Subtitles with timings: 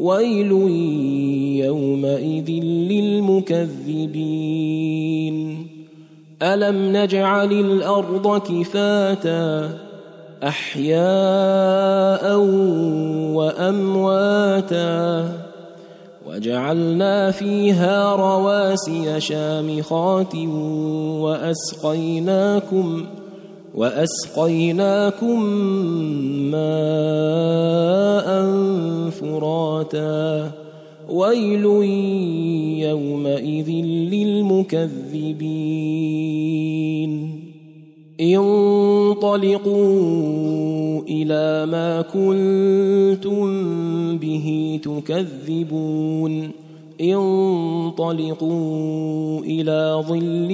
[0.00, 0.52] ويل
[1.64, 2.50] يومئذ
[2.90, 4.06] للمكذبين.
[6.42, 9.70] ألم نجعل الأرض كفاتا
[10.44, 12.38] أحياء
[13.34, 15.28] وأمواتا
[16.28, 20.34] وجعلنا فيها رواسي شامخات
[21.20, 23.06] وأسقيناكم
[23.74, 25.42] وأسقيناكم
[26.50, 28.26] ماء
[29.10, 30.50] فراتا.
[31.10, 31.64] ويل
[32.80, 33.70] يومئذ
[34.12, 35.06] للمكذبين.
[38.20, 39.82] انطلقوا
[41.02, 43.46] إلى ما كنتم
[44.18, 46.50] به تكذبون.
[47.00, 48.50] انطلقوا
[49.40, 50.48] إلى ظل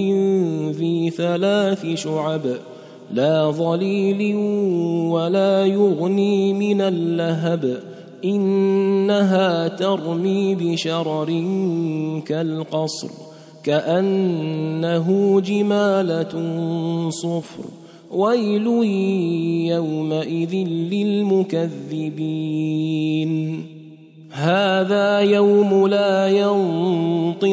[0.73, 2.41] ذي ثلاث شعب.
[3.13, 4.37] لا ظليل
[5.11, 7.79] ولا يغني من اللهب.
[8.25, 11.45] إنها ترمي بشرر
[12.27, 13.09] كالقصر
[13.65, 16.33] كأنه جمالة
[17.11, 17.65] صفر.
[18.11, 18.67] ويل
[19.73, 21.73] يومئذ للمكذبين.
[24.33, 27.53] هذا يوم لا ينطقون.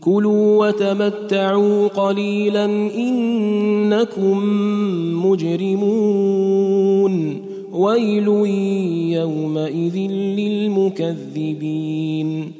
[0.00, 2.64] كلوا وتمتعوا قليلا
[2.96, 4.38] إنكم
[5.26, 7.40] مجرمون.
[7.72, 8.28] ويل
[9.12, 12.52] يومئذ للمكذبين.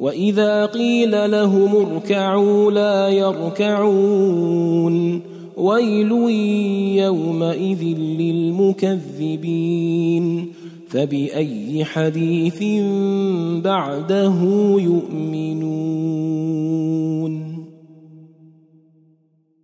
[0.00, 5.20] وإذا قيل لهم اركعوا لا يركعون.
[5.56, 6.12] ويل
[7.02, 10.55] يومئذ للمكذبين.
[10.88, 12.62] فبأي حديث
[13.64, 14.40] بعده
[14.78, 15.86] يؤمنون